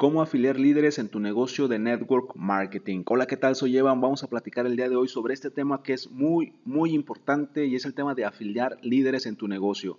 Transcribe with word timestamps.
cómo 0.00 0.22
afiliar 0.22 0.58
líderes 0.58 0.98
en 0.98 1.10
tu 1.10 1.20
negocio 1.20 1.68
de 1.68 1.78
network 1.78 2.34
marketing. 2.34 3.02
Hola, 3.04 3.26
¿qué 3.26 3.36
tal? 3.36 3.54
Soy 3.54 3.76
Evan. 3.76 4.00
Vamos 4.00 4.24
a 4.24 4.28
platicar 4.28 4.64
el 4.64 4.74
día 4.74 4.88
de 4.88 4.96
hoy 4.96 5.08
sobre 5.08 5.34
este 5.34 5.50
tema 5.50 5.82
que 5.82 5.92
es 5.92 6.10
muy, 6.10 6.54
muy 6.64 6.94
importante 6.94 7.66
y 7.66 7.74
es 7.74 7.84
el 7.84 7.92
tema 7.92 8.14
de 8.14 8.24
afiliar 8.24 8.78
líderes 8.80 9.26
en 9.26 9.36
tu 9.36 9.46
negocio. 9.46 9.98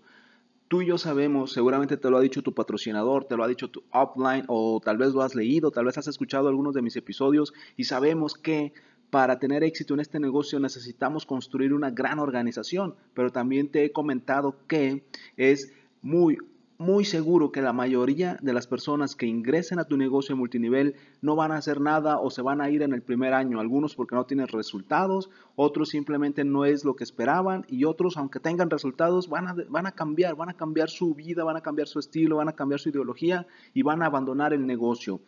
Tú 0.68 0.82
y 0.82 0.88
yo 0.88 0.98
sabemos, 0.98 1.54
seguramente 1.54 1.98
te 1.98 2.10
lo 2.10 2.18
ha 2.18 2.22
dicho 2.22 2.42
tu 2.42 2.56
patrocinador, 2.56 3.26
te 3.26 3.38
lo 3.38 3.44
ha 3.44 3.48
dicho 3.48 3.70
tu 3.70 3.84
upline 3.94 4.46
o 4.48 4.82
tal 4.84 4.98
vez 4.98 5.14
lo 5.14 5.22
has 5.22 5.36
leído, 5.36 5.70
tal 5.70 5.86
vez 5.86 6.00
has 6.00 6.08
escuchado 6.08 6.48
algunos 6.48 6.74
de 6.74 6.82
mis 6.82 6.96
episodios 6.96 7.54
y 7.78 7.84
sabemos 7.84 8.34
que 8.34 8.74
para 9.12 9.38
tener 9.38 9.64
éxito 9.64 9.94
en 9.94 10.00
este 10.00 10.20
negocio 10.20 10.60
necesitamos 10.60 11.28
construir 11.28 11.74
una 11.74 11.92
gran 11.92 12.18
organización, 12.18 12.96
pero 13.14 13.30
también 13.30 13.70
te 13.70 13.86
he 13.86 13.92
comentado 13.92 14.56
que 14.68 15.04
es 15.38 15.72
muy 16.02 16.40
muy 16.82 17.06
seguro 17.06 17.52
que 17.52 17.62
la 17.62 17.74
mayoría 17.74 18.38
de 18.42 18.54
las 18.54 18.66
personas 18.66 19.16
que 19.16 19.28
ingresen 19.28 19.80
a 19.80 19.86
tu 19.86 19.98
negocio 19.98 20.36
multinivel 20.36 20.96
no 21.22 21.36
van 21.36 21.52
a 21.52 21.58
hacer 21.58 21.80
nada 21.80 22.20
o 22.20 22.30
se 22.32 22.42
van 22.42 22.60
a 22.60 22.70
ir 22.70 22.82
en 22.82 22.94
el 22.94 23.04
primer 23.04 23.34
año. 23.34 23.60
Algunos 23.60 23.96
porque 23.96 24.16
no 24.16 24.26
tienen 24.26 24.48
resultados, 24.48 25.30
otros 25.56 25.90
simplemente 25.90 26.44
no 26.44 26.66
es 26.66 26.84
lo 26.84 26.96
que 26.96 27.04
esperaban 27.04 27.66
y 27.70 27.86
otros, 27.86 28.18
aunque 28.18 28.40
tengan 28.40 28.70
resultados, 28.70 29.30
van 29.30 29.48
a, 29.48 29.56
van 29.70 29.86
a 29.86 29.92
cambiar, 29.92 30.36
van 30.36 30.50
a 30.50 30.58
cambiar 30.58 30.90
su 30.90 31.14
vida, 31.14 31.44
van 31.44 31.58
a 31.58 31.62
cambiar 31.62 31.88
su 31.88 32.00
estilo, 32.00 32.38
van 32.38 32.50
a 32.50 32.56
cambiar 32.56 32.80
su 32.80 32.90
ideología 32.90 33.46
y 33.74 33.84
van 33.84 34.02
a 34.02 34.08
abandonar 34.08 34.52
el 34.52 34.66
negocio. 34.66 35.22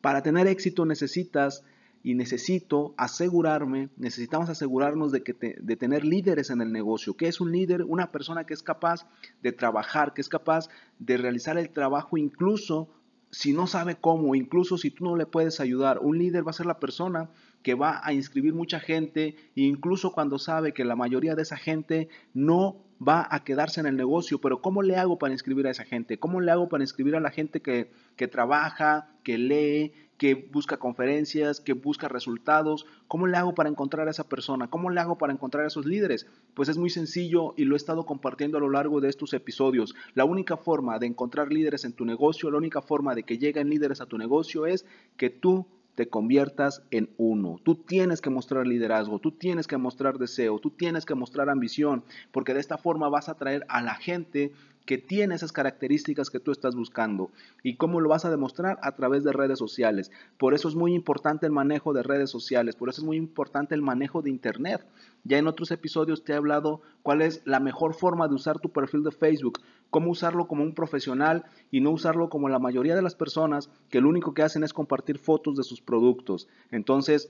Para 0.00 0.22
tener 0.22 0.48
éxito 0.48 0.84
necesitas 0.84 1.64
y 2.02 2.14
necesito 2.14 2.94
asegurarme, 2.96 3.90
necesitamos 3.96 4.48
asegurarnos 4.48 5.12
de, 5.12 5.22
que 5.22 5.34
de 5.60 5.76
tener 5.76 6.04
líderes 6.04 6.50
en 6.50 6.60
el 6.60 6.72
negocio. 6.72 7.16
¿Qué 7.16 7.28
es 7.28 7.40
un 7.40 7.52
líder? 7.52 7.82
Una 7.84 8.10
persona 8.12 8.44
que 8.44 8.54
es 8.54 8.62
capaz 8.62 9.06
de 9.42 9.52
trabajar, 9.52 10.14
que 10.14 10.20
es 10.20 10.28
capaz 10.28 10.68
de 10.98 11.16
realizar 11.16 11.58
el 11.58 11.70
trabajo 11.70 12.16
incluso 12.16 12.88
si 13.30 13.52
no 13.52 13.66
sabe 13.66 13.96
cómo, 13.96 14.34
incluso 14.34 14.78
si 14.78 14.90
tú 14.90 15.04
no 15.04 15.16
le 15.16 15.26
puedes 15.26 15.60
ayudar. 15.60 15.98
Un 16.00 16.18
líder 16.18 16.46
va 16.46 16.50
a 16.50 16.54
ser 16.54 16.66
la 16.66 16.80
persona 16.80 17.28
que 17.62 17.74
va 17.74 18.00
a 18.02 18.12
inscribir 18.12 18.54
mucha 18.54 18.80
gente, 18.80 19.36
incluso 19.54 20.12
cuando 20.12 20.38
sabe 20.38 20.72
que 20.72 20.84
la 20.84 20.96
mayoría 20.96 21.34
de 21.34 21.42
esa 21.42 21.56
gente 21.56 22.08
no 22.32 22.87
va 23.06 23.26
a 23.30 23.44
quedarse 23.44 23.80
en 23.80 23.86
el 23.86 23.96
negocio, 23.96 24.40
pero 24.40 24.60
¿cómo 24.60 24.82
le 24.82 24.96
hago 24.96 25.18
para 25.18 25.32
inscribir 25.32 25.66
a 25.66 25.70
esa 25.70 25.84
gente? 25.84 26.18
¿Cómo 26.18 26.40
le 26.40 26.50
hago 26.50 26.68
para 26.68 26.84
inscribir 26.84 27.16
a 27.16 27.20
la 27.20 27.30
gente 27.30 27.60
que, 27.60 27.90
que 28.16 28.28
trabaja, 28.28 29.10
que 29.22 29.38
lee, 29.38 29.92
que 30.18 30.34
busca 30.34 30.76
conferencias, 30.78 31.60
que 31.60 31.72
busca 31.72 32.08
resultados. 32.08 32.86
¿Cómo 33.06 33.26
le 33.26 33.36
hago 33.36 33.54
para 33.54 33.70
encontrar 33.70 34.08
a 34.08 34.10
esa 34.10 34.28
persona? 34.28 34.68
¿Cómo 34.68 34.90
le 34.90 35.00
hago 35.00 35.16
para 35.16 35.32
encontrar 35.32 35.64
a 35.64 35.68
esos 35.68 35.86
líderes? 35.86 36.26
Pues 36.54 36.68
es 36.68 36.76
muy 36.76 36.90
sencillo 36.90 37.54
y 37.56 37.64
lo 37.64 37.74
he 37.74 37.78
estado 37.78 38.04
compartiendo 38.04 38.58
a 38.58 38.60
lo 38.60 38.68
largo 38.68 39.00
de 39.00 39.08
estos 39.08 39.32
episodios. 39.32 39.94
La 40.14 40.24
única 40.24 40.56
forma 40.56 40.98
de 40.98 41.06
encontrar 41.06 41.52
líderes 41.52 41.84
en 41.84 41.92
tu 41.92 42.04
negocio, 42.04 42.50
la 42.50 42.58
única 42.58 42.82
forma 42.82 43.14
de 43.14 43.22
que 43.22 43.38
lleguen 43.38 43.70
líderes 43.70 44.00
a 44.00 44.06
tu 44.06 44.18
negocio 44.18 44.66
es 44.66 44.84
que 45.16 45.30
tú 45.30 45.66
te 45.98 46.08
conviertas 46.08 46.84
en 46.92 47.10
uno. 47.16 47.58
Tú 47.64 47.74
tienes 47.74 48.20
que 48.20 48.30
mostrar 48.30 48.68
liderazgo, 48.68 49.18
tú 49.18 49.32
tienes 49.32 49.66
que 49.66 49.78
mostrar 49.78 50.16
deseo, 50.16 50.60
tú 50.60 50.70
tienes 50.70 51.04
que 51.04 51.16
mostrar 51.16 51.50
ambición, 51.50 52.04
porque 52.30 52.54
de 52.54 52.60
esta 52.60 52.78
forma 52.78 53.08
vas 53.08 53.28
a 53.28 53.32
atraer 53.32 53.66
a 53.68 53.82
la 53.82 53.96
gente 53.96 54.52
que 54.88 54.96
tiene 54.96 55.34
esas 55.34 55.52
características 55.52 56.30
que 56.30 56.40
tú 56.40 56.50
estás 56.50 56.74
buscando. 56.74 57.30
¿Y 57.62 57.76
cómo 57.76 58.00
lo 58.00 58.08
vas 58.08 58.24
a 58.24 58.30
demostrar? 58.30 58.78
A 58.80 58.92
través 58.92 59.22
de 59.22 59.34
redes 59.34 59.58
sociales. 59.58 60.10
Por 60.38 60.54
eso 60.54 60.66
es 60.66 60.76
muy 60.76 60.94
importante 60.94 61.44
el 61.44 61.52
manejo 61.52 61.92
de 61.92 62.02
redes 62.02 62.30
sociales, 62.30 62.74
por 62.74 62.88
eso 62.88 63.02
es 63.02 63.04
muy 63.04 63.18
importante 63.18 63.74
el 63.74 63.82
manejo 63.82 64.22
de 64.22 64.30
Internet. 64.30 64.86
Ya 65.24 65.36
en 65.36 65.46
otros 65.46 65.72
episodios 65.72 66.24
te 66.24 66.32
he 66.32 66.36
hablado 66.36 66.80
cuál 67.02 67.20
es 67.20 67.42
la 67.44 67.60
mejor 67.60 67.92
forma 67.92 68.28
de 68.28 68.34
usar 68.36 68.60
tu 68.60 68.72
perfil 68.72 69.02
de 69.02 69.10
Facebook, 69.10 69.60
cómo 69.90 70.10
usarlo 70.10 70.48
como 70.48 70.62
un 70.62 70.72
profesional 70.72 71.44
y 71.70 71.82
no 71.82 71.90
usarlo 71.90 72.30
como 72.30 72.48
la 72.48 72.58
mayoría 72.58 72.96
de 72.96 73.02
las 73.02 73.14
personas 73.14 73.68
que 73.90 74.00
lo 74.00 74.08
único 74.08 74.32
que 74.32 74.42
hacen 74.42 74.64
es 74.64 74.72
compartir 74.72 75.18
fotos 75.18 75.54
de 75.54 75.64
sus 75.64 75.82
productos. 75.82 76.48
Entonces, 76.70 77.28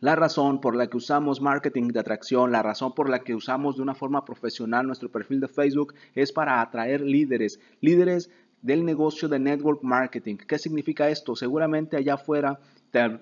la 0.00 0.16
razón 0.16 0.60
por 0.60 0.76
la 0.76 0.86
que 0.88 0.96
usamos 0.96 1.40
marketing 1.40 1.88
de 1.88 2.00
atracción, 2.00 2.52
la 2.52 2.62
razón 2.62 2.94
por 2.94 3.08
la 3.08 3.20
que 3.20 3.34
usamos 3.34 3.76
de 3.76 3.82
una 3.82 3.94
forma 3.94 4.24
profesional 4.24 4.86
nuestro 4.86 5.10
perfil 5.10 5.40
de 5.40 5.48
Facebook 5.48 5.94
es 6.14 6.32
para 6.32 6.60
atraer 6.60 7.00
líderes, 7.00 7.60
líderes 7.80 8.30
del 8.62 8.84
negocio 8.84 9.28
de 9.28 9.38
network 9.38 9.82
marketing. 9.82 10.36
¿Qué 10.36 10.58
significa 10.58 11.08
esto? 11.08 11.36
Seguramente 11.36 11.96
allá 11.96 12.14
afuera, 12.14 12.58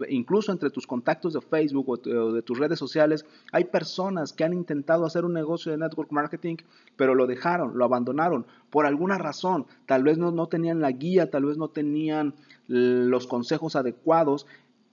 incluso 0.09 0.53
entre 0.53 0.70
tus 0.70 0.86
contactos 0.86 1.34
de 1.34 1.41
Facebook 1.41 1.88
o 1.88 2.32
de 2.32 2.42
tus 2.42 2.59
redes 2.59 2.78
sociales, 2.78 3.26
hay 3.53 3.65
personas 3.65 4.32
que 4.32 4.44
han 4.44 4.53
intentado 4.53 5.04
hacer 5.04 5.25
un 5.25 5.34
negocio 5.34 5.72
de 5.72 5.78
network 5.78 6.10
marketing, 6.12 6.56
pero 6.97 7.15
lo 7.15 7.26
dejaron, 7.26 7.76
lo 7.76 7.84
abandonaron 7.84 8.47
por 8.70 8.86
alguna 8.86 9.19
razón. 9.19 9.66
Tal 9.86 10.04
vez 10.04 10.19
no, 10.19 10.31
no 10.31 10.47
tenían 10.47 10.81
la 10.81 10.92
guía, 10.92 11.31
tal 11.31 11.44
vez 11.44 11.59
no 11.59 11.69
tenían 11.69 12.34
los 12.69 13.26
consejos 13.26 13.76
adecuados 13.76 14.47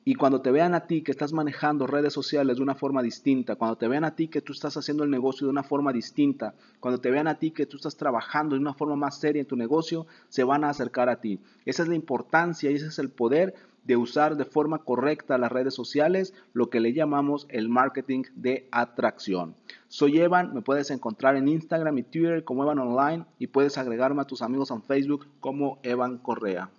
y 0.06 0.16
cuando 0.16 0.42
te 0.42 0.52
vean 0.52 0.76
a 0.76 0.86
ti 0.86 1.02
que 1.02 1.12
estás 1.12 1.32
manejando 1.32 1.88
redes 1.88 2.14
sociales 2.14 2.58
de 2.58 2.64
una 2.64 2.76
forma 2.76 3.02
distinta, 3.02 3.56
cuando 3.56 3.78
te 3.78 3.88
vean 3.88 4.04
a 4.04 4.16
ti 4.16 4.28
que 4.28 4.42
tú 4.42 4.52
estás 4.52 4.76
haciendo 4.76 5.04
el 5.04 5.10
negocio 5.10 5.48
de 5.48 5.52
una 5.52 5.64
forma 5.64 5.94
distinta, 5.94 6.56
cuando 6.80 7.00
te 7.00 7.10
vean 7.10 7.28
a 7.28 7.40
ti 7.40 7.52
que 7.52 7.66
tú 7.66 7.78
estás 7.78 7.96
trabajando 7.96 8.56
de 8.56 8.62
una 8.62 8.74
forma 8.74 8.96
más 8.96 9.20
seria 9.20 9.40
en 9.40 9.48
tu 9.48 9.56
negocio, 9.56 10.06
se 10.28 10.44
van 10.44 10.64
a 10.64 10.70
acercar 10.70 11.10
a 11.10 11.22
ti. 11.22 11.40
Esa 11.66 11.84
es 11.84 11.90
la 11.90 11.96
importancia 11.96 12.70
y 12.70 12.76
ese 12.76 12.88
es 12.88 13.00
el 13.00 13.10
poder 13.10 13.56
de 13.86 13.98
usar 13.98 14.38
de 14.38 14.46
forma 14.46 14.80
correcta 14.80 15.38
las 15.38 15.52
redes 15.52 15.74
sociales, 15.74 16.34
lo 16.54 16.70
que 16.70 16.80
le 16.80 16.94
llamamos 16.94 17.46
el 17.50 17.70
marketing 17.70 18.24
de 18.36 18.68
atracción. 18.72 19.56
Soy 19.88 20.20
Evan, 20.20 20.54
me 20.54 20.62
puedes 20.62 20.90
encontrar 20.92 21.36
en 21.36 21.48
Instagram 21.48 21.98
y 21.98 22.04
Twitter 22.04 22.44
como 22.44 22.64
Evan 22.64 22.80
Online 22.80 23.26
y 23.40 23.48
puedes 23.48 23.78
agregarme 23.78 24.22
a 24.22 24.28
tus 24.28 24.42
amigos 24.42 24.72
en 24.72 24.82
Facebook 24.82 25.28
como 25.40 25.80
Evan 25.84 26.18
Correa. 26.18 26.70